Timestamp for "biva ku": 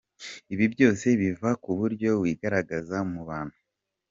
1.19-1.71